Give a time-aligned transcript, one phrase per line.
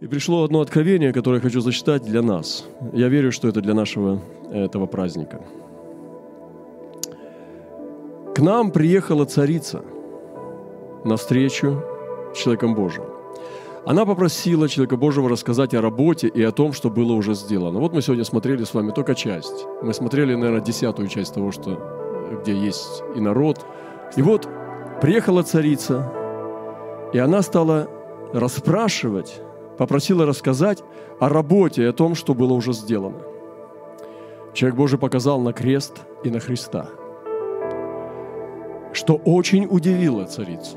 [0.00, 2.64] И пришло одно откровение, которое я хочу зачитать для нас.
[2.92, 4.20] Я верю, что это для нашего
[4.52, 5.40] этого праздника.
[8.32, 9.82] К нам приехала царица
[11.04, 11.82] на встречу
[12.32, 13.02] с человеком Божьим.
[13.84, 17.80] Она попросила человека Божьего рассказать о работе и о том, что было уже сделано.
[17.80, 19.66] Вот мы сегодня смотрели с вами только часть.
[19.82, 21.76] Мы смотрели, наверное, десятую часть того, что,
[22.40, 23.66] где есть и народ.
[24.14, 24.48] И вот
[25.00, 26.12] приехала царица,
[27.12, 27.88] и она стала
[28.32, 29.42] расспрашивать
[29.78, 30.82] попросила рассказать
[31.20, 33.22] о работе и о том, что было уже сделано.
[34.52, 36.88] Человек Божий показал на крест и на Христа,
[38.92, 40.76] что очень удивило царицу.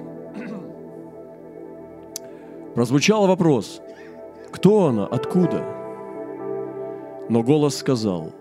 [2.75, 3.81] Прозвучал вопрос,
[4.51, 5.65] кто она, откуда?
[7.27, 8.31] Но голос сказал,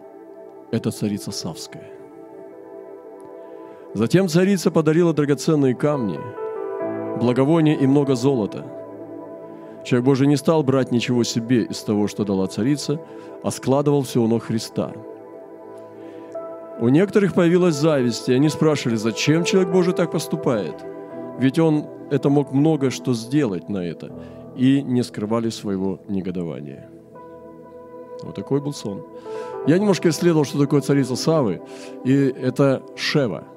[0.70, 1.90] это царица Савская.
[3.94, 6.20] Затем царица подарила драгоценные камни,
[7.18, 8.76] благовоние и много золота–
[9.84, 13.00] Человек Божий не стал брать ничего себе из того, что дала царица,
[13.42, 14.92] а складывал все у ног Христа.
[16.80, 20.74] У некоторых появилась зависть, и они спрашивали, зачем человек Божий так поступает?
[21.38, 24.12] Ведь он это мог много что сделать на это,
[24.56, 26.88] и не скрывали своего негодования.
[28.22, 29.02] Вот такой был сон.
[29.66, 31.62] Я немножко исследовал, что такое царица Савы,
[32.04, 33.44] и это Шева–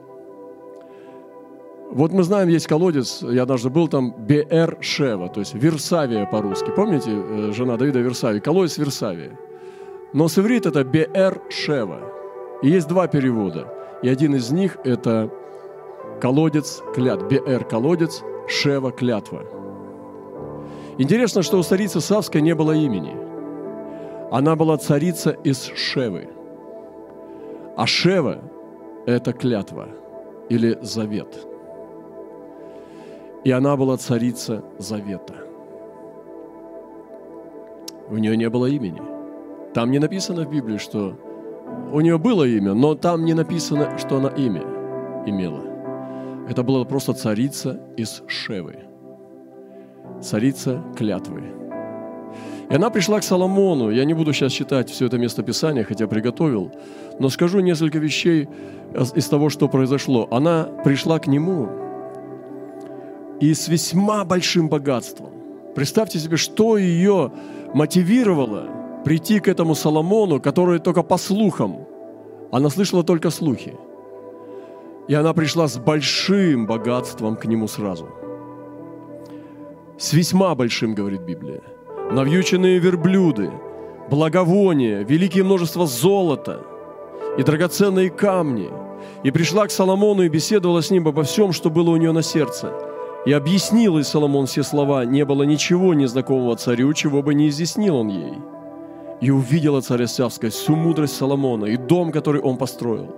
[1.94, 6.72] вот мы знаем, есть колодец, я даже был там, Бер Шева, то есть Версавия по-русски.
[6.76, 8.42] Помните, э, жена Давида Версавия?
[8.42, 9.38] Колодец Версавия.
[10.12, 12.00] Но с иврит это Бер Шева.
[12.64, 13.72] И есть два перевода.
[14.02, 15.30] И один из них это
[16.20, 17.30] колодец клят.
[17.30, 19.44] Бер колодец, Шева клятва.
[20.98, 23.16] Интересно, что у царицы Савской не было имени.
[24.32, 26.28] Она была царица из Шевы.
[27.78, 28.40] А Шева–
[29.06, 29.90] это клятва
[30.50, 31.48] или завет–
[33.44, 35.36] и она была царица Завета.
[38.10, 39.02] У нее не было имени.
[39.74, 41.18] Там не написано в Библии, что
[41.92, 44.64] у нее было имя, но там не написано, что она имя
[45.26, 45.62] имела.
[46.50, 48.76] Это была просто царица из Шевы.
[50.22, 51.44] Царица клятвы.
[52.70, 53.90] И она пришла к Соломону.
[53.90, 56.72] Я не буду сейчас читать все это место Писания, хотя приготовил,
[57.20, 58.48] но скажу несколько вещей
[59.16, 60.28] из того, что произошло.
[60.32, 61.70] Она пришла к нему,
[63.40, 65.32] и с весьма большим богатством.
[65.76, 67.32] Представьте себе, что ее
[67.74, 68.68] мотивировало
[69.04, 71.88] прийти к этому Соломону, который только по слухам,
[72.52, 73.76] она слышала только слухи.
[75.08, 78.08] И она пришла с большим богатством к нему сразу.
[79.98, 81.62] С весьма большим, говорит Библия.
[82.12, 83.52] Навьюченные верблюды,
[84.10, 86.66] благовония, великое множество золота
[87.38, 88.70] и драгоценные камни.
[89.24, 92.22] И пришла к Соломону и беседовала с ним обо всем, что было у нее на
[92.22, 92.72] сердце–
[93.26, 97.98] и объяснил ей Соломон все слова, не было ничего незнакомого царю, чего бы не изъяснил
[97.98, 98.34] он ей.
[99.22, 103.16] И увидела царя Сявская всю мудрость Соломона, и дом, который он построил,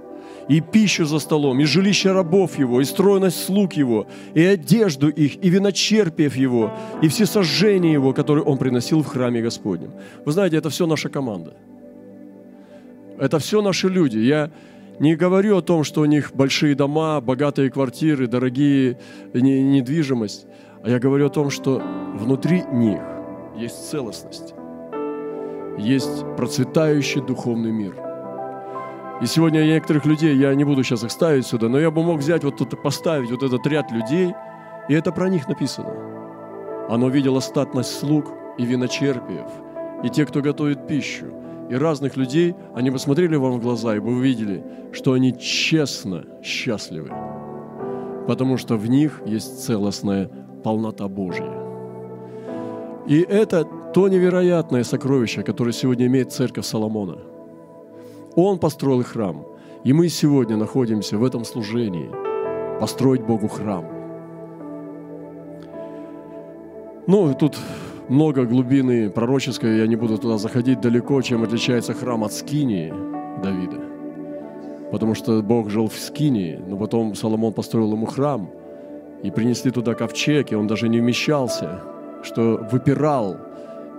[0.48, 4.06] и пищу за столом, и жилище рабов его, и стройность слуг его,
[4.36, 9.42] и одежду их, и виночерпиев его, и все сожжения его, которые он приносил в храме
[9.42, 9.92] Господнем.
[10.26, 11.54] Вы знаете, это все наша команда.
[13.18, 14.18] Это все наши люди.
[14.18, 14.52] Я
[15.00, 19.00] не говорю о том, что у них большие дома, богатые квартиры, дорогие
[19.34, 20.48] недвижимость,
[20.84, 21.82] а я говорю о том, что
[22.14, 23.02] внутри них
[23.58, 24.54] есть целостность,
[25.78, 27.96] есть процветающий духовный мир.
[29.22, 32.20] И сегодня некоторых людей, я не буду сейчас их ставить сюда, но я бы мог
[32.20, 34.34] взять вот тут поставить вот этот ряд людей,
[34.90, 35.94] и это про них написано.
[36.90, 39.48] Оно видело статность слуг и виночерпиев,
[40.04, 41.28] и те, кто готовит пищу–
[41.70, 47.12] и разных людей, они посмотрели вам в глаза, и вы увидели, что они честно счастливы,
[48.28, 50.30] потому что в них есть целостная
[50.64, 51.52] полнота Божья.
[53.08, 57.18] И это то невероятное сокровище, которое сегодня имеет церковь Соломона.
[58.36, 59.46] Он построил храм,
[59.84, 62.10] и мы сегодня находимся в этом служении–
[62.80, 63.86] построить Богу храм.
[67.08, 67.58] Ну, тут
[68.10, 72.94] много глубины пророческой, я не буду туда заходить далеко, чем отличается храм от Скинии
[73.42, 73.82] Давида.
[74.92, 78.50] Потому что Бог жил в Скинии, но потом Соломон построил ему храм,
[79.24, 81.82] и принесли туда ковчег, и он даже не вмещался,
[82.22, 83.38] что выпирал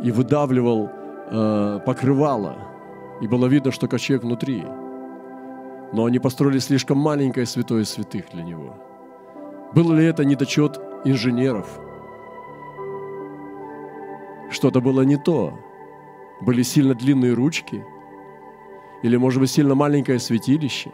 [0.03, 0.89] и выдавливал
[1.31, 2.57] э, покрывало,
[3.21, 4.63] и было видно, что ковчег внутри.
[5.93, 8.77] Но они построили слишком маленькое святое святых для него.
[9.75, 11.81] Был ли это недочет инженеров–
[14.51, 15.59] что-то было не то.
[16.41, 17.85] Были сильно длинные ручки.
[19.03, 20.91] Или, может быть, сильно маленькое святилище.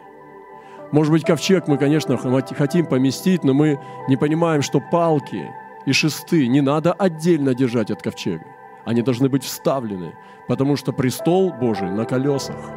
[0.93, 5.51] Может быть, ковчег мы, конечно, хотим поместить, но мы не понимаем, что палки
[5.87, 8.45] и шесты не надо отдельно держать от ковчега.
[8.85, 10.15] Они должны быть вставлены,
[10.49, 12.71] потому что престол Божий на колесах.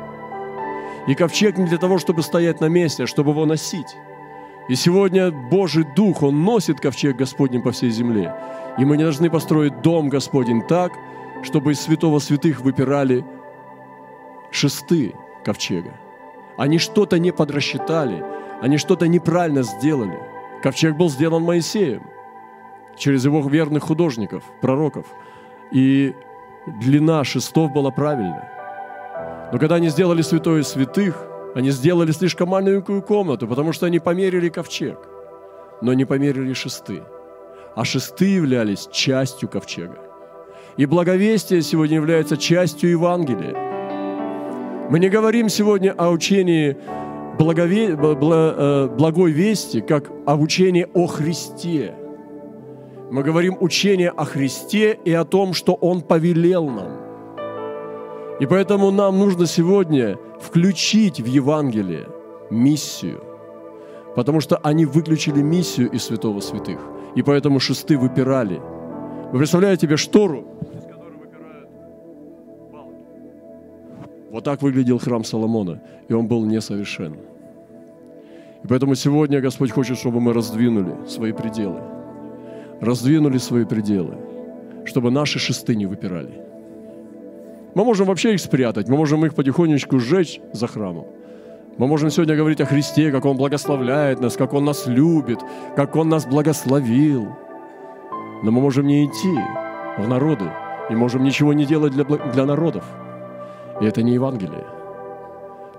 [1.08, 3.96] И ковчег не для того, чтобы стоять на месте, а чтобы его носить.
[4.68, 8.34] И сегодня Божий Дух, Он носит ковчег Господним по всей земле.
[8.78, 10.92] И мы не должны построить дом Господень так,
[11.44, 13.24] чтобы из святого святых выпирали
[14.52, 15.14] шесты
[15.44, 15.94] ковчега.
[16.58, 18.24] Они что-то не подрасчитали,
[18.62, 20.20] они что-то неправильно сделали.
[20.64, 22.04] Ковчег был сделан Моисеем
[22.98, 25.06] через его верных художников, пророков.
[25.72, 26.16] И
[26.66, 28.52] длина шестов была правильная.
[29.52, 34.50] Но когда они сделали святое святых, они сделали слишком маленькую комнату, потому что они померили
[34.50, 35.00] ковчег,
[35.82, 37.02] но не померили шесты.
[37.76, 39.98] А шесты являлись частью ковчега.
[40.76, 43.56] И благовестие сегодня является частью Евангелия.
[44.90, 46.76] Мы не говорим сегодня о учении
[47.40, 47.98] благове...
[47.98, 51.96] Э, благой вести, как о учении о Христе.
[53.12, 57.05] Мы говорим учение о Христе и о том, что Он повелел нам.
[58.40, 62.08] И поэтому нам нужно сегодня включить в Евангелие
[62.50, 63.24] миссию,
[64.16, 66.80] потому что они выключили миссию из святого святых,
[67.16, 68.62] и поэтому шесты выпирали.
[69.32, 70.46] Вы представляете себе штору,
[74.36, 77.14] Вот так выглядел храм Соломона, и он был несовершен.
[78.66, 81.80] И поэтому сегодня Господь хочет, чтобы мы раздвинули свои пределы.
[82.82, 84.18] Раздвинули свои пределы,
[84.84, 86.45] чтобы наши шесты не выпирали.
[87.76, 91.06] Мы можем вообще их спрятать, мы можем их потихонечку сжечь за храмом.
[91.78, 95.40] Мы можем сегодня говорить о Христе, как Он благословляет нас, как Он нас любит,
[95.76, 97.28] как Он нас благословил.
[98.44, 99.38] Но мы можем не идти
[99.98, 100.50] в народы
[100.90, 102.84] и можем ничего не делать для, для народов–
[103.82, 104.66] и это не Евангелие.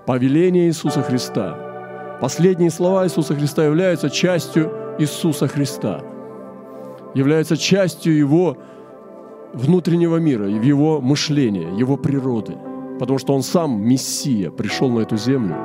[0.05, 2.17] Повеление Иисуса Христа.
[2.21, 6.01] Последние слова Иисуса Христа являются частью Иисуса Христа.
[7.13, 8.57] Являются частью Его
[9.53, 12.57] внутреннего мира, и Его мышления, Его природы.
[12.99, 15.55] Потому что Он сам, Мессия, пришел на эту землю,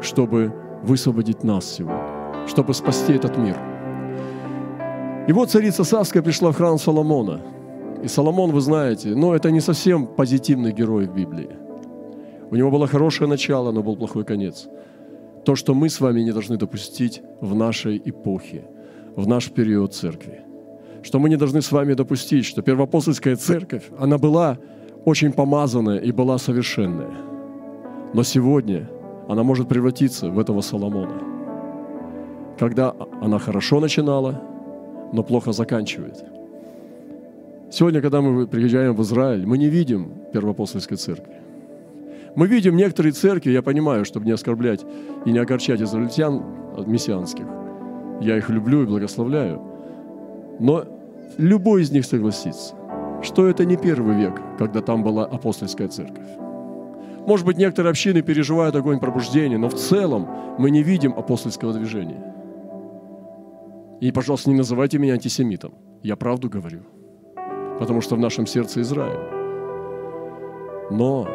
[0.00, 3.56] чтобы высвободить нас сегодня, чтобы спасти этот мир.
[5.26, 7.42] И вот царица Савская пришла в храм Соломона–
[8.02, 11.50] и Соломон, вы знаете, но это не совсем позитивный герой в Библии.
[12.50, 14.68] У него было хорошее начало, но был плохой конец.
[15.44, 18.68] То, что мы с вами не должны допустить в нашей эпохе,
[19.16, 20.44] в наш период церкви.
[21.02, 24.58] Что мы не должны с вами допустить, что первоапостольская церковь, она была
[25.04, 27.10] очень помазанная и была совершенная.
[28.14, 28.88] Но сегодня
[29.28, 31.22] она может превратиться в этого Соломона.
[32.58, 34.42] Когда она хорошо начинала,
[35.12, 36.24] но плохо заканчивает–
[37.70, 41.34] Сегодня, когда мы приезжаем в Израиль, мы не видим первоапостольской церкви.
[42.34, 44.86] Мы видим некоторые церкви, я понимаю, чтобы не оскорблять
[45.26, 46.42] и не огорчать израильтян
[46.86, 47.44] мессианских.
[48.22, 49.60] Я их люблю и благословляю.
[50.58, 50.84] Но
[51.36, 52.74] любой из них согласится,
[53.22, 56.26] что это не первый век, когда там была апостольская церковь.
[57.26, 60.28] Может быть, некоторые общины переживают огонь пробуждения, но в целом
[60.58, 62.34] мы не видим апостольского движения.
[64.00, 65.74] И, пожалуйста, не называйте меня антисемитом.
[66.02, 66.82] Я правду говорю
[67.78, 69.18] потому что в нашем сердце Израиль.
[70.90, 71.28] Но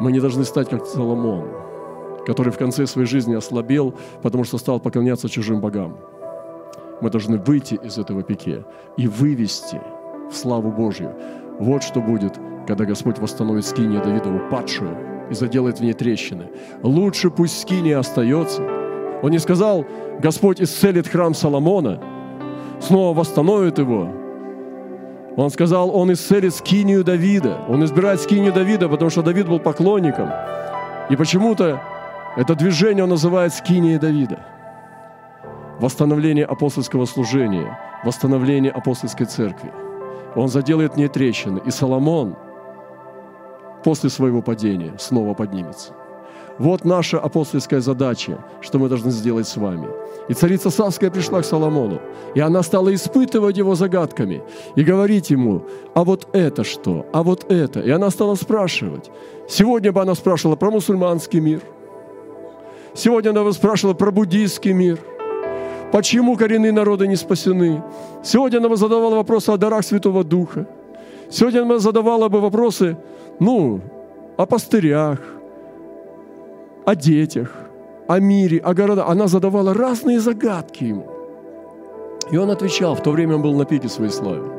[0.00, 1.48] мы не должны стать как Соломон,
[2.26, 5.96] который в конце своей жизни ослабел, потому что стал поклоняться чужим богам.
[7.02, 8.64] Мы должны выйти из этого пике
[8.96, 9.80] и вывести
[10.30, 11.12] в славу Божью.
[11.58, 14.96] Вот что будет, когда Господь восстановит скинию Давидову падшую
[15.28, 16.48] и заделает в ней трещины.
[16.82, 18.62] Лучше пусть скиния остается.
[19.20, 19.84] Он не сказал,
[20.20, 22.00] Господь исцелит храм Соломона,
[22.80, 24.08] снова восстановит его,
[25.36, 27.62] он сказал, он исцелит скинию Давида.
[27.68, 30.30] Он избирает скинию Давида, потому что Давид был поклонником.
[31.08, 31.80] И почему-то
[32.36, 34.51] это движение он называет скинией Давида.
[35.80, 39.72] Восстановление апостольского служения, восстановление апостольской церкви.
[40.36, 41.60] Он заделает в ней трещины.
[41.64, 42.36] И Соломон
[43.84, 45.92] после своего падения снова поднимется.
[46.58, 49.88] Вот наша апостольская задача, что мы должны сделать с вами.
[50.28, 52.00] И царица Савская пришла к Соломону,
[52.34, 54.42] и она стала испытывать его загадками
[54.76, 55.64] и говорить ему,
[55.94, 57.80] а вот это что, а вот это.
[57.80, 59.10] И она стала спрашивать.
[59.48, 61.62] Сегодня бы она спрашивала про мусульманский мир.
[62.94, 64.98] Сегодня она бы спрашивала про буддийский мир.
[65.92, 67.82] Почему коренные народы не спасены?
[68.24, 70.66] Сегодня она бы задавала вопросы о дарах Святого Духа.
[71.30, 72.96] Сегодня она задавала бы вопросы,
[73.40, 73.80] ну,
[74.38, 75.18] о пастырях,
[76.86, 77.50] о детях,
[78.08, 79.10] о мире, о городах.
[79.10, 81.06] Она задавала разные загадки ему.
[82.30, 84.50] И он отвечал, в то время он был на пике своей славы.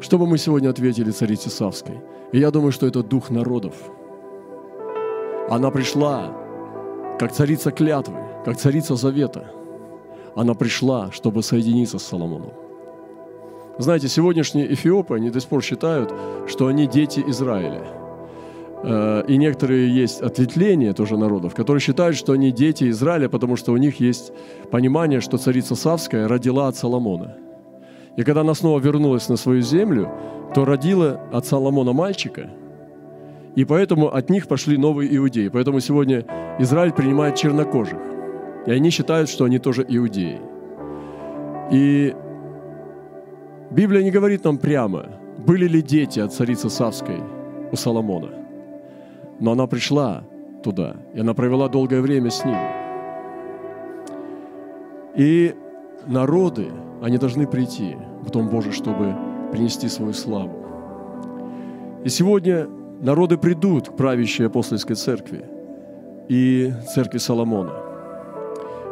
[0.00, 2.00] Что бы мы сегодня ответили царице Савской?
[2.32, 3.74] И я думаю, что это дух народов.
[5.50, 6.32] Она пришла,
[7.18, 9.44] как царица клятвы, как царица завета.
[10.36, 12.52] Она пришла, чтобы соединиться с Соломоном.
[13.78, 16.12] Знаете, сегодняшние эфиопы, они до сих пор считают,
[16.46, 17.82] что они дети Израиля.
[18.82, 23.72] Э, и некоторые есть ответвления тоже народов, которые считают, что они дети Израиля, потому что
[23.72, 24.32] у них есть
[24.70, 27.36] понимание, что царица Савская родила от Соломона.
[28.16, 30.10] И когда она снова вернулась на свою землю,
[30.54, 32.50] то родила от Соломона мальчика,
[33.56, 35.48] и поэтому от них пошли новые иудеи.
[35.48, 36.24] Поэтому сегодня
[36.58, 38.15] Израиль принимает чернокожих.
[38.66, 40.40] И они считают, что они тоже иудеи.
[41.70, 42.14] И
[43.70, 45.06] Библия не говорит нам прямо,
[45.38, 47.20] были ли дети от царицы Савской
[47.70, 48.30] у Соломона.
[49.38, 50.24] Но она пришла
[50.62, 52.56] туда, и она провела долгое время с ним.
[55.16, 55.54] И
[56.06, 56.66] народы,
[57.02, 59.14] они должны прийти в Дом Божий, чтобы
[59.52, 60.52] принести свою славу.
[62.04, 62.66] И сегодня
[63.00, 65.44] народы придут к правящей апостольской церкви
[66.28, 67.85] и церкви Соломона.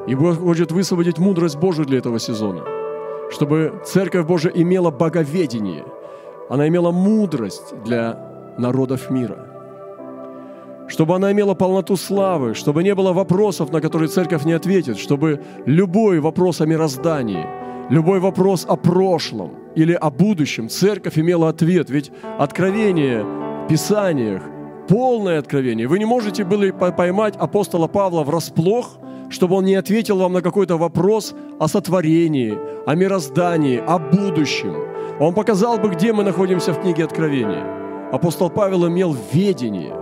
[0.06, 2.62] И Бог хочет высвободить мудрость Божию для этого сезона,
[3.30, 5.84] чтобы церковь Божия имела боговедение,
[6.50, 8.18] она имела мудрость для
[8.58, 9.46] народов мира,
[10.88, 15.40] чтобы она имела полноту славы, чтобы не было вопросов, на которые церковь не ответит, чтобы
[15.64, 17.46] любой вопрос о мироздании,
[17.88, 21.88] любой вопрос о прошлом или о будущем, церковь имела ответ.
[21.88, 23.24] Ведь откровение
[23.68, 24.42] Писаниях,
[24.86, 25.88] полное откровение.
[25.88, 28.98] Вы не можете были поймать апостола Павла врасплох,
[29.34, 34.74] чтобы он не ответил вам на какой-то вопрос о сотворении, о мироздании, о будущем.
[35.20, 37.64] Он показал бы, где мы находимся в книге Откровения.
[38.12, 39.92] Апостол Павел имел ведение.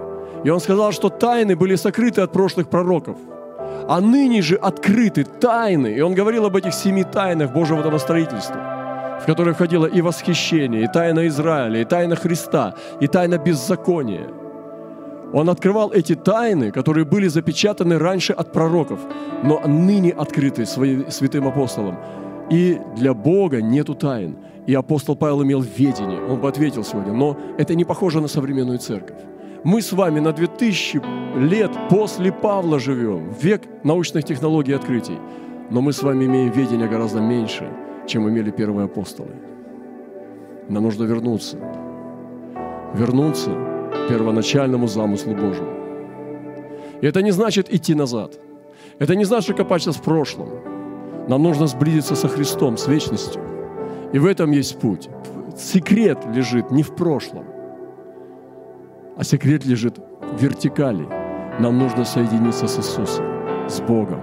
[0.44, 3.16] И он сказал, что тайны были сокрыты от прошлых пророков.
[3.88, 5.94] А ныне же открыты тайны.
[5.96, 8.72] И он говорил об этих семи тайнах Божьего домостроительства
[9.22, 14.26] в которой входило и восхищение, и тайна Израиля, и тайна Христа, и тайна беззакония.
[15.32, 19.00] Он открывал эти тайны, которые были запечатаны раньше от пророков,
[19.42, 21.96] но ныне открыты своим святым апостолом.
[22.50, 24.36] И для Бога нету тайн.
[24.66, 28.78] И апостол Павел имел ведение, он бы ответил сегодня, но это не похоже на современную
[28.78, 29.18] церковь.
[29.64, 31.00] Мы с вами на 2000
[31.38, 35.18] лет после Павла живем, век научных технологий и открытий,
[35.70, 37.68] но мы с вами имеем ведение гораздо меньше–
[38.06, 39.30] чем имели первые апостолы.
[40.68, 41.58] Нам нужно вернуться.
[42.94, 43.71] Вернуться
[44.08, 45.68] первоначальному замыслу Божьему.
[47.00, 48.38] И это не значит идти назад.
[48.98, 50.48] Это не значит копаться в прошлом.
[51.28, 53.42] Нам нужно сблизиться со Христом, с вечностью.
[54.12, 55.08] И в этом есть путь.
[55.56, 57.44] Секрет лежит не в прошлом,
[59.16, 61.06] а секрет лежит в вертикали.
[61.60, 63.24] Нам нужно соединиться с Иисусом,
[63.68, 64.20] с Богом.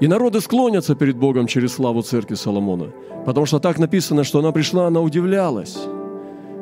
[0.00, 2.92] И народы склонятся перед Богом через славу церкви Соломона.
[3.24, 5.78] Потому что так написано, что она пришла, она удивлялась,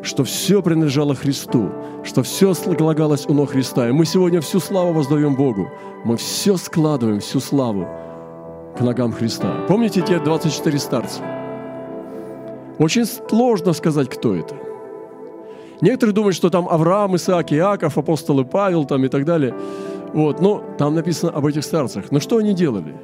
[0.02, 1.70] что все принадлежало Христу,
[2.04, 3.88] что все слагалось у ног Христа.
[3.88, 5.68] И мы сегодня всю славу воздаем Богу.
[6.04, 7.86] Мы все складываем, всю славу
[8.76, 9.54] к ногам Христа.
[9.68, 11.22] Помните те 24 старца?
[12.78, 14.54] Очень сложно сказать, кто это.
[15.82, 19.54] Некоторые думают, что там Авраам, Исаак, Иаков, апостолы Павел там и так далее.
[20.12, 22.10] Вот, но там написано об этих старцах.
[22.10, 22.94] Но что они делали?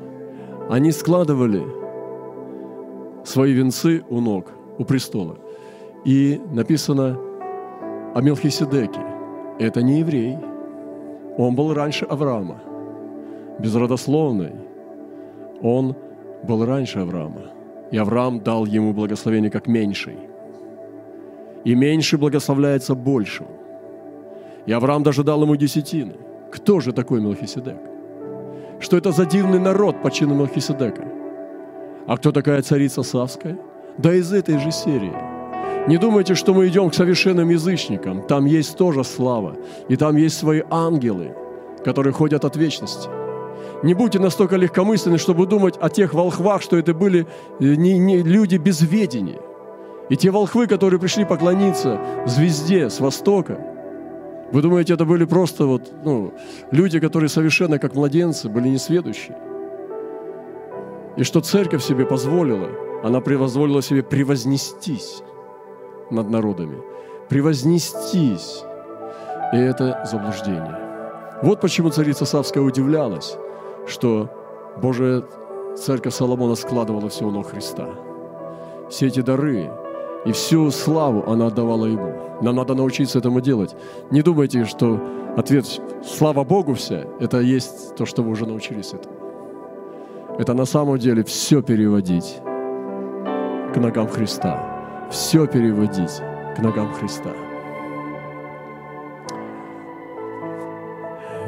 [0.70, 1.62] Они складывали
[3.24, 4.46] свои венцы у ног,
[4.78, 5.38] у престола.
[6.06, 7.18] И написано
[8.14, 9.00] о Мелхиседеке.
[9.58, 10.38] Это не еврей.
[11.36, 12.56] Он был раньше Авраама.
[13.58, 14.52] Безродословный.
[15.62, 15.94] Он
[16.44, 17.50] был раньше Авраама.
[17.90, 20.16] И Авраам дал ему благословение как меньший.
[21.64, 23.46] И меньший благословляется большим.
[24.66, 26.14] И Авраам даже дал ему десятины.
[26.52, 27.96] Кто же такой Мелхиседек?
[28.80, 31.04] что это за дивный народ по чину Мелхиседека.
[32.06, 33.58] А кто такая царица Савская?
[33.98, 35.12] Да из этой же серии.
[35.86, 38.22] Не думайте, что мы идем к совершенным язычникам.
[38.22, 39.56] Там есть тоже слава.
[39.88, 41.34] И там есть свои ангелы,
[41.84, 43.08] которые ходят от вечности.
[43.82, 47.26] Не будьте настолько легкомысленны, чтобы думать о тех волхвах, что это были
[47.60, 49.40] э, не, не люди без ведения.
[50.08, 53.58] И те волхвы, которые пришли поклониться звезде с востока–
[54.52, 56.32] вы думаете, это были просто вот, ну,
[56.70, 59.36] люди, которые совершенно как младенцы, были несведущие?
[61.16, 62.68] И что церковь себе позволила,
[63.02, 65.22] она позволила себе превознестись
[66.10, 66.78] над народами.
[67.28, 68.64] Превознестись.
[69.52, 70.78] И это заблуждение.
[71.42, 73.36] Вот почему царица Савская удивлялась,
[73.86, 74.30] что
[74.80, 75.22] Божия
[75.76, 77.88] церковь Соломона складывала все у ног Христа.
[78.88, 79.70] Все эти дары,
[80.24, 82.14] и всю славу она отдавала Ему.
[82.42, 83.74] Нам надо научиться этому делать.
[84.10, 85.00] Не думайте, что
[85.36, 85.66] ответ
[86.04, 89.14] «слава Богу вся»– это есть то, что вы уже научились этому.
[90.38, 92.40] Это на самом деле все переводить
[93.72, 94.75] к ногам Христа.
[95.10, 96.20] Все переводить
[96.56, 97.30] к ногам Христа.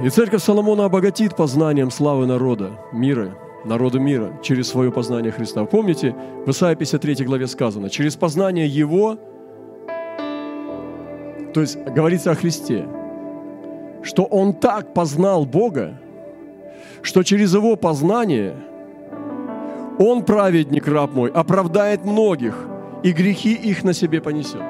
[0.02, 5.64] И церковь Соломона обогатит познанием славы народа, мира народы мира через свое познание Христа.
[5.64, 6.14] Помните,
[6.46, 9.18] в Исаии 53 главе сказано, через познание Его,
[11.54, 12.86] то есть говорится о Христе,
[14.02, 15.98] что Он так познал Бога,
[17.02, 18.54] что через Его познание
[19.98, 22.66] Он, праведник, раб мой, оправдает многих,
[23.02, 24.62] и грехи их на себе понесет.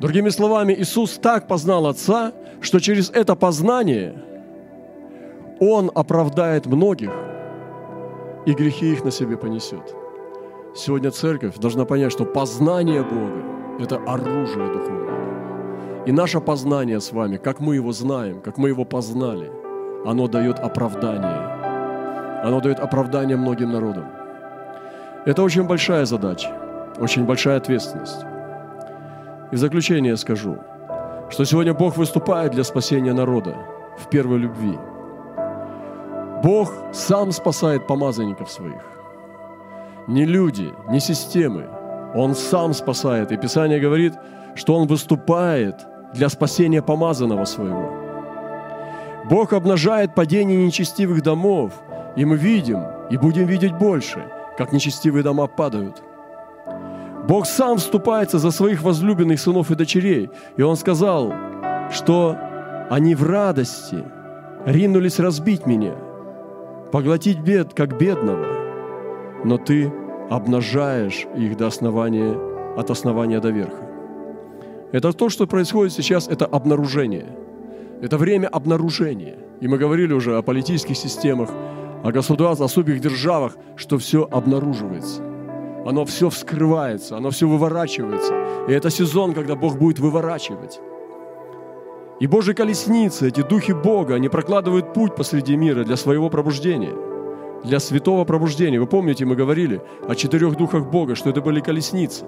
[0.00, 4.14] Другими словами, Иисус так познал Отца, что через это познание
[5.60, 7.12] Он оправдает многих,
[8.46, 9.94] и грехи их на себе понесет.
[10.74, 13.42] Сегодня церковь должна понять, что познание Бога–
[13.80, 16.04] это оружие духовное.
[16.06, 19.50] И наше познание с вами, как мы его знаем, как мы его познали,
[20.04, 22.42] оно дает оправдание.
[22.44, 24.25] Оно дает оправдание многим народам.
[25.26, 26.52] Это очень большая задача,
[27.00, 28.24] очень большая ответственность.
[29.50, 30.58] И в заключение скажу,
[31.30, 33.56] что сегодня Бог выступает для спасения народа
[33.98, 34.78] в первой любви.
[36.44, 38.82] Бог сам спасает помазанников своих.
[40.06, 41.66] Не люди, не системы.
[42.14, 43.32] Он сам спасает.
[43.32, 44.14] И Писание говорит,
[44.54, 45.74] что Он выступает
[46.14, 47.90] для спасения помазанного своего.
[49.28, 51.72] Бог обнажает падение нечестивых домов,
[52.14, 54.24] и мы видим, и будем видеть больше,
[54.56, 56.02] как нечестивые дома падают–
[57.26, 60.30] Бог сам вступается за своих возлюбленных сынов и дочерей.
[60.56, 61.32] И Он сказал,
[61.90, 62.36] что
[62.88, 64.04] они в радости
[64.64, 65.94] ринулись разбить меня,
[66.92, 68.46] поглотить бед, как бедного.
[69.44, 69.92] Но ты
[70.30, 72.36] обнажаешь их до основания,
[72.76, 73.82] от основания до верха.
[74.92, 77.26] Это то, что происходит сейчас, это обнаружение.
[78.02, 79.36] Это время обнаружения.
[79.60, 81.50] И мы говорили уже о политических системах,
[82.02, 85.22] о государствах, о субих державах, что все обнаруживается–
[85.86, 88.34] оно все вскрывается, оно все выворачивается.
[88.68, 90.80] И это сезон, когда Бог будет выворачивать.
[92.18, 96.92] И Божьи колесницы, эти духи Бога, они прокладывают путь посреди мира для своего пробуждения,
[97.62, 98.80] для святого пробуждения.
[98.80, 102.24] Вы помните, мы говорили о четырех духах Бога, что это были колесницы.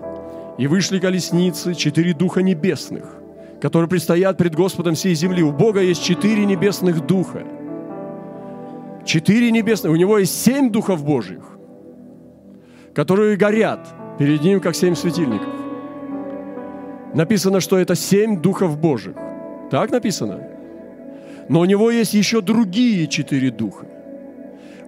[0.56, 3.04] И вышли колесницы, четыре духа небесных,
[3.60, 5.42] которые предстоят пред Господом всей земли.
[5.42, 7.44] У Бога есть четыре небесных духа.
[9.08, 9.92] Четыре небесных.
[9.92, 11.58] У Него есть семь духов Божьих
[12.98, 13.86] которые горят
[14.18, 15.54] перед Ним, как семь светильников.
[17.14, 19.14] Написано, что это семь духов Божьих.
[19.70, 20.40] Так написано?
[21.48, 23.86] Но у Него есть еще другие четыре духа.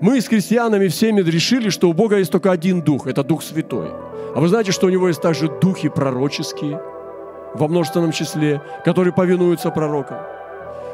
[0.01, 3.91] Мы с крестьянами всеми решили, что у Бога есть только один дух, это Дух Святой.
[4.35, 6.81] А вы знаете, что у Него есть также духи пророческие,
[7.55, 10.19] во множественном числе, которые повинуются пророкам.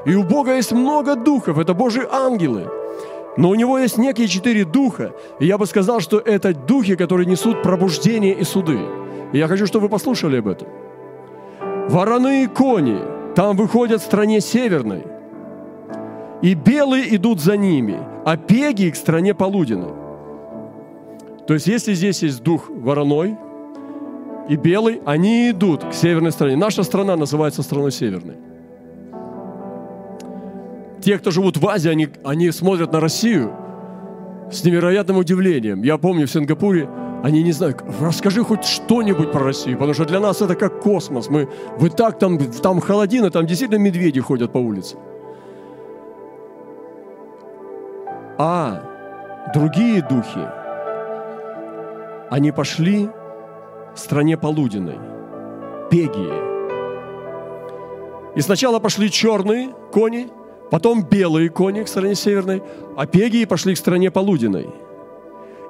[0.04, 2.68] И у Бога есть много духов, это Божьи ангелы,
[3.36, 7.26] но у него есть некие четыре духа, и я бы сказал, что это духи, которые
[7.26, 8.78] несут пробуждение и суды.
[9.32, 10.68] И я хочу, чтобы вы послушали об этом.
[11.88, 12.98] Вороны и кони
[13.34, 15.04] там выходят в стране северной,
[16.42, 19.92] и белые идут за ними, а пеги к стране полуденной.
[21.46, 23.36] То есть, если здесь есть дух вороной
[24.48, 26.56] и белый, они идут к северной стране.
[26.56, 28.36] Наша страна называется страной северной
[31.00, 33.52] те, кто живут в Азии, они, они смотрят на Россию
[34.50, 35.82] с невероятным удивлением.
[35.82, 36.88] Я помню в Сингапуре,
[37.22, 41.28] они не знают, расскажи хоть что-нибудь про Россию, потому что для нас это как космос.
[41.28, 44.96] Мы, вы так там, там холодина, там действительно медведи ходят по улице.
[48.38, 48.82] А
[49.54, 50.46] другие духи,
[52.30, 53.08] они пошли
[53.94, 54.98] в стране полуденной,
[55.90, 56.56] Пегии.
[58.36, 60.28] И сначала пошли черные кони,
[60.70, 62.62] Потом белые кони к стране северной,
[62.96, 64.68] а пегии пошли к стране полуденной.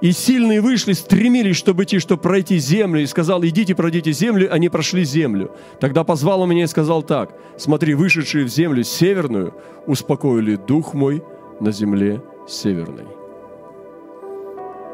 [0.03, 4.69] И сильные вышли, стремились, чтобы идти, чтобы пройти землю, и сказал, идите, пройдите землю, они
[4.69, 5.51] прошли землю.
[5.81, 9.55] Тогда позвал он меня и сказал так, смотри, вышедшие в землю северную
[9.87, 11.23] успокоили дух мой
[11.61, 13.07] на земле северной.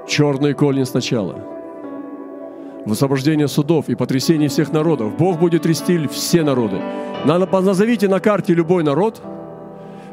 [0.07, 1.45] Черный колень сначала.
[2.87, 5.17] Высвобождение судов и потрясение всех народов.
[5.17, 6.81] Бог будет трясти все народы.
[7.25, 9.21] Назовите на карте любой народ–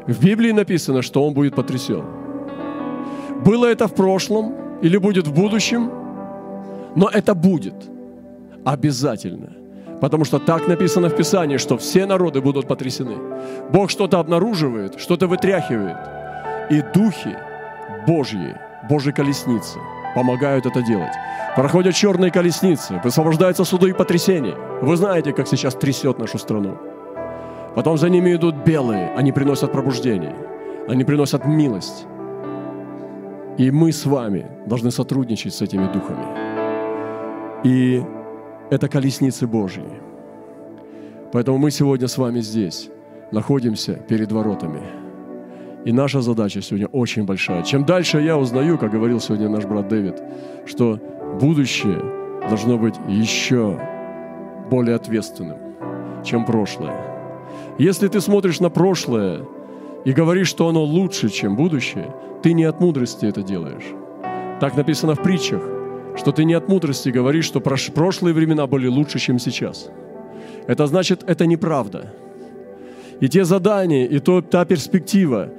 [0.06, 2.04] в Библии написано, что он будет потрясен.
[3.44, 5.90] Было это в прошлом или будет в будущем,
[6.96, 7.74] но это будет
[8.64, 9.50] обязательно.
[10.00, 13.16] Потому что так написано в Писании, что все народы будут потрясены.
[13.70, 15.98] Бог что-то обнаруживает, что-то вытряхивает.
[16.70, 17.36] И духи
[18.06, 18.56] Божьи,
[18.88, 19.78] Божьи колесницы
[20.14, 21.12] помогают это делать.
[21.54, 24.56] Проходят черные колесницы, высвобождаются суды и потрясения.
[24.80, 26.78] Вы знаете, как сейчас трясет нашу страну.
[27.74, 30.34] Потом за ними идут белые, они приносят пробуждение,
[30.88, 32.06] они приносят милость.
[33.58, 36.26] И мы с вами должны сотрудничать с этими духами.
[37.64, 38.02] И
[38.70, 39.84] это колесницы Божьи.
[41.32, 42.90] Поэтому мы сегодня с вами здесь,
[43.30, 44.80] находимся перед воротами.
[45.84, 47.62] И наша задача сегодня очень большая.
[47.62, 50.22] Чем дальше я узнаю, как говорил сегодня наш брат Дэвид,
[50.66, 50.98] что
[51.40, 52.02] будущее
[52.48, 53.80] должно быть еще
[54.70, 55.58] более ответственным,
[56.24, 57.09] чем прошлое.
[57.78, 59.44] Если ты смотришь на прошлое
[60.04, 63.94] и говоришь, что оно лучше, чем будущее, ты не от мудрости это делаешь.
[64.60, 65.62] Так написано в притчах,
[66.16, 69.90] что ты не от мудрости говоришь, что прошлые времена были лучше, чем сейчас.
[70.66, 72.12] Это значит, это неправда.
[73.20, 75.50] И те задания, и то, та перспектива,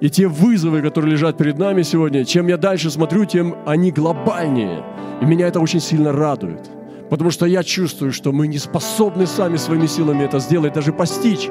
[0.00, 4.84] и те вызовы, которые лежат перед нами сегодня, чем я дальше смотрю, тем они глобальнее.
[5.22, 6.75] И меня это очень сильно радует.
[7.10, 11.48] Потому что я чувствую, что мы не способны сами своими силами это сделать, даже постичь.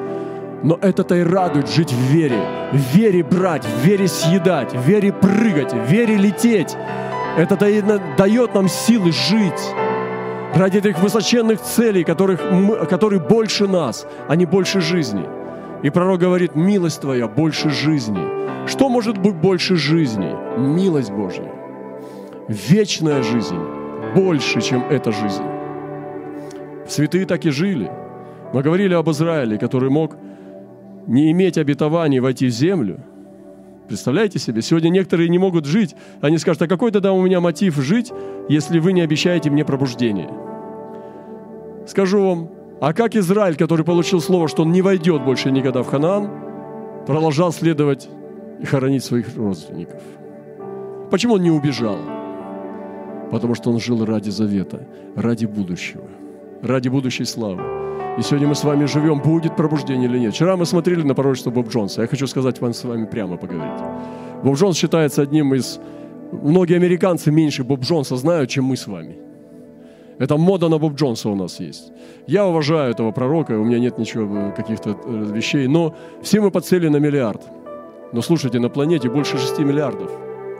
[0.62, 2.40] Но это-то и радует жить в вере.
[2.72, 6.76] В вере брать, в вере съедать, в вере прыгать, в вере лететь.
[7.38, 7.82] Это-то и
[8.16, 9.74] дает нам силы жить
[10.54, 15.24] ради этих высоченных целей, которых мы, которые больше нас, а не больше жизни.
[15.82, 18.66] И пророк говорит, милость твоя больше жизни.
[18.66, 20.34] Что может быть больше жизни?
[20.58, 21.52] Милость Божья.
[22.48, 23.75] Вечная жизнь
[24.16, 25.44] больше, чем эта жизнь.
[26.88, 27.90] Святые так и жили.
[28.54, 30.16] Мы говорили об Израиле, который мог
[31.06, 32.98] не иметь обетований войти в землю.
[33.88, 34.62] Представляете себе?
[34.62, 35.94] Сегодня некоторые не могут жить.
[36.22, 38.10] Они скажут, а какой тогда у меня мотив жить,
[38.48, 40.30] если вы не обещаете мне пробуждение?
[41.86, 42.50] Скажу вам,
[42.80, 46.30] а как Израиль, который получил слово, что он не войдет больше никогда в Ханаан,
[47.06, 48.08] продолжал следовать
[48.60, 50.02] и хоронить своих родственников?
[51.10, 51.98] Почему он не убежал?
[53.30, 54.86] Потому что он жил ради завета,
[55.16, 56.04] ради будущего,
[56.62, 57.62] ради будущей славы.
[58.18, 60.34] И сегодня мы с вами живем, будет пробуждение или нет.
[60.34, 62.02] Вчера мы смотрели на пророчество Боб Джонса.
[62.02, 63.82] Я хочу сказать вам с вами прямо поговорить.
[64.42, 65.78] Боб Джонс считается одним из...
[66.32, 69.18] Многие американцы меньше Боб Джонса знают, чем мы с вами.
[70.18, 71.92] Это мода на Боб Джонса у нас есть.
[72.26, 76.88] Я уважаю этого пророка, у меня нет ничего, каких-то э, вещей, но все мы подцели
[76.88, 77.42] на миллиард.
[78.12, 80.10] Но слушайте, на планете больше 6 миллиардов.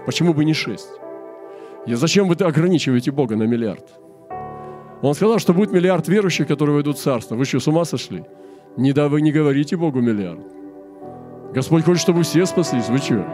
[0.05, 0.87] Почему бы не 6?
[1.87, 3.87] И зачем вы ограничиваете Бога на миллиард?
[5.03, 7.37] Он сказал, что будет миллиард верующих, которые войдут в царство.
[7.37, 8.25] Вы что, с ума сошли?
[8.77, 10.41] Не да, вы не говорите Богу миллиард.
[11.55, 12.89] Господь хочет, чтобы все спаслись.
[12.89, 13.25] Вы что?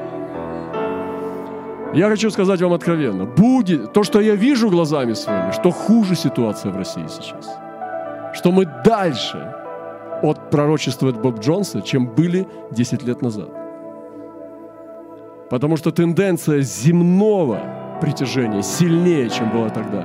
[1.94, 3.24] Я хочу сказать вам откровенно.
[3.24, 7.56] Будет то, что я вижу глазами своими, что хуже ситуация в России сейчас.
[8.34, 9.54] Что мы дальше
[10.22, 13.50] от пророчества Боб Джонса, чем были 10 лет назад.
[15.50, 20.04] Потому что тенденция земного притяжение сильнее, чем было тогда.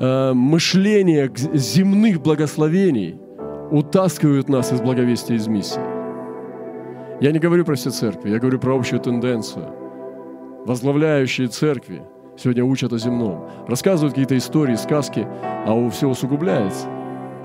[0.00, 3.20] Э, мышление земных благословений
[3.70, 5.82] утаскивают нас из благовестия, из миссии.
[7.20, 9.66] Я не говорю про все церкви, я говорю про общую тенденцию.
[10.64, 12.02] Возглавляющие церкви
[12.38, 13.46] сегодня учат о земном.
[13.68, 15.26] Рассказывают какие-то истории, сказки,
[15.66, 16.86] а у все усугубляется.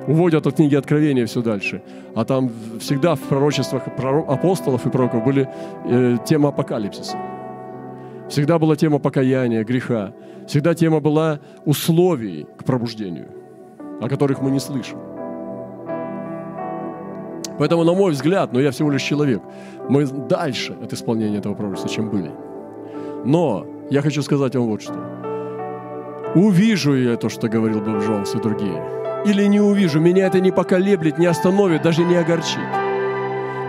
[0.07, 1.81] Уводят от книги Откровения все дальше.
[2.15, 5.49] А там всегда в пророчествах апостолов и пророков были
[5.85, 7.34] э, темы апокалипсиса.
[8.29, 10.13] Всегда была тема покаяния, греха.
[10.47, 13.27] Всегда тема была условий к пробуждению,
[14.01, 14.97] о которых мы не слышим.
[17.57, 19.41] Поэтому, на мой взгляд, но я всего лишь человек,
[19.89, 22.31] мы дальше от исполнения этого пророчества, чем были.
[23.23, 24.95] Но я хочу сказать вам вот что.
[26.35, 28.83] Увижу я то, что говорил Боб Джонс и другие.
[29.25, 32.59] Или не увижу, меня это не поколеблет, не остановит, даже не огорчит.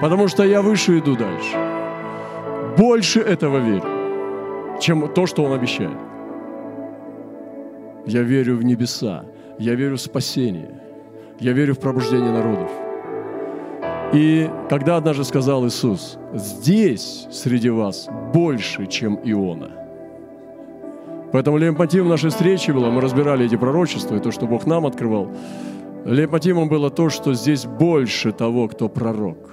[0.00, 1.56] Потому что я выше иду дальше.
[2.76, 3.95] Больше этого верю
[4.80, 5.96] чем то, что Он обещает.
[8.06, 9.24] Я верю в небеса,
[9.58, 10.80] я верю в спасение,
[11.40, 12.70] я верю в пробуждение народов.
[14.12, 19.70] И когда однажды сказал Иисус, здесь среди вас больше, чем Иона.
[21.32, 25.28] Поэтому лейтмотивом нашей встречи было, мы разбирали эти пророчества и то, что Бог нам открывал.
[26.04, 29.50] Лейтмотивом было то, что здесь больше того, кто пророк.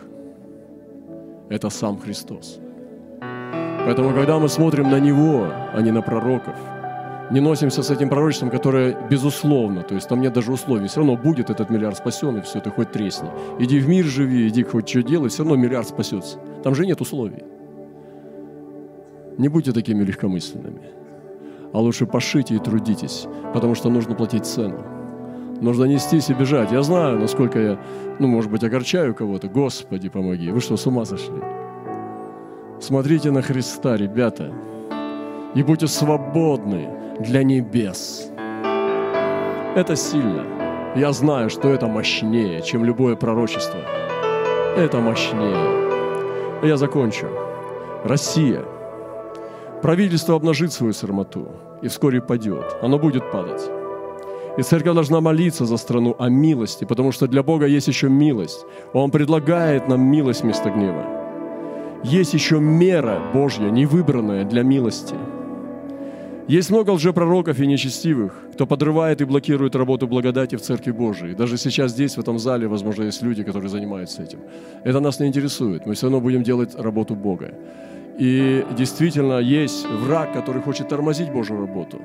[1.50, 2.60] Это сам Христос.
[3.86, 6.56] Поэтому, когда мы смотрим на Него, а не на пророков,
[7.32, 11.18] не носимся с этим пророчеством, которое безусловно, то есть там нет даже условий, все равно
[11.18, 13.30] будет этот миллиард спасен, и все, ты хоть тресни.
[13.60, 16.38] Иди в мир живи, иди хоть что делай, все равно миллиард спасется.
[16.64, 17.44] Там же нет условий.
[19.38, 20.92] Не будьте такими легкомысленными.
[21.74, 24.86] А лучше пошите и трудитесь, потому что нужно платить цену.
[25.60, 26.72] Нужно нестись и бежать.
[26.72, 27.80] Я знаю, насколько я,
[28.20, 29.48] ну, может быть, огорчаю кого-то.
[29.48, 30.52] Господи, помоги.
[30.52, 31.42] Вы что, с ума сошли?
[32.86, 34.52] Смотрите на Христа, ребята,
[35.56, 36.90] и будьте свободны
[37.22, 38.30] для небес.
[39.78, 40.44] Это сильно.
[40.94, 43.80] Я знаю, что это мощнее, чем любое пророчество.
[44.76, 46.68] Это мощнее.
[46.68, 47.28] Я закончу.
[48.04, 48.66] Россия.
[49.82, 52.76] Правительство обнажит свою сармату и вскоре падет.
[52.82, 53.62] Оно будет падать.
[54.58, 58.66] И церковь должна молиться за страну о милости, потому что для Бога есть еще милость.
[58.92, 61.23] Он предлагает нам милость вместо гнева.
[62.04, 65.16] Есть еще мера Божья, невыбранная для милости.
[66.50, 71.34] Есть много лжепророков и нечестивых, кто подрывает и блокирует работу благодати в Церкви Божией.
[71.34, 74.40] Даже сейчас здесь, в этом зале, возможно, есть люди, которые занимаются этим.
[74.84, 75.86] Это нас не интересует.
[75.86, 77.54] Мы все равно будем делать работу Бога.
[78.20, 82.02] И действительно есть враг, который хочет тормозить Божью работу.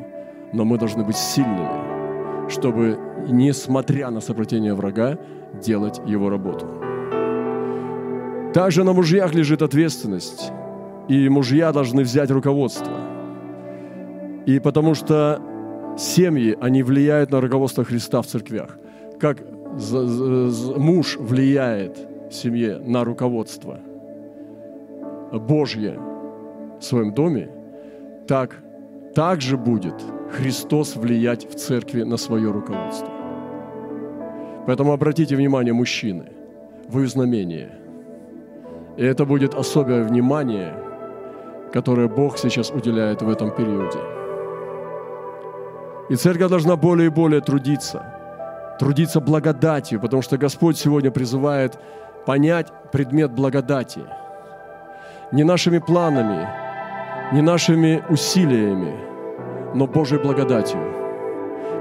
[0.52, 2.96] Но мы должны быть сильными, чтобы,
[3.28, 5.18] несмотря на сопротивление врага,
[5.60, 6.87] делать его работу.
[8.54, 10.52] Также на мужьях лежит ответственность,
[11.08, 12.92] и мужья должны взять руководство.
[14.46, 15.40] И потому что
[15.98, 18.78] семьи, они влияют на руководство Христа в церквях.
[19.20, 19.38] Как
[20.76, 21.98] муж влияет
[22.30, 23.80] в семье на руководство–
[25.32, 25.98] Божье
[26.80, 27.50] в своем доме,
[28.26, 28.62] так
[29.14, 29.94] также будет
[30.30, 33.08] Христос влиять в церкви на свое руководство.
[34.66, 36.32] Поэтому обратите внимание, мужчины,
[36.88, 37.77] вы знамение.
[38.98, 40.74] И это будет особое внимание,
[41.72, 43.98] которое Бог сейчас уделяет в этом периоде.
[46.10, 48.02] И церковь должна более и более трудиться,
[48.78, 51.78] трудиться благодатью, потому что Господь сегодня призывает
[52.26, 54.00] понять предмет благодати–
[55.32, 56.48] не нашими планами,
[57.32, 58.94] не нашими усилиями,
[59.74, 60.80] но Божьей благодатью.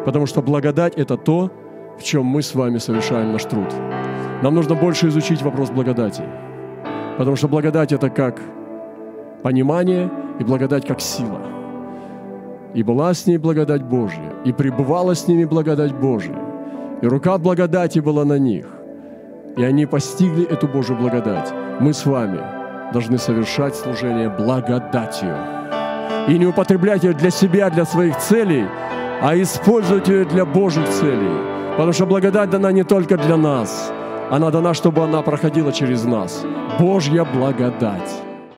[0.06, 1.49] Потому что благодать– это то,
[1.97, 3.73] в чем мы с вами совершаем наш труд.
[4.43, 6.23] Нам нужно больше изучить вопрос благодати.
[7.17, 8.39] Потому что благодать– это как
[9.43, 11.41] понимание и благодать как сила.
[12.73, 16.38] И была с ней благодать Божья, и пребывала с ними благодать Божья.
[17.01, 18.65] И рука благодати была на них.
[19.58, 21.53] И они постигли эту Божью благодать.
[21.80, 22.39] Мы с вами–
[22.91, 25.36] должны совершать служение благодатью.
[26.27, 28.65] И не употреблять ее для себя, для своих целей,
[29.21, 31.32] а использовать ее для Божьих целей.
[31.71, 33.91] Потому что благодать дана не только для нас,
[34.29, 36.45] она дана, чтобы она проходила через нас.
[36.79, 38.21] Божья благодать.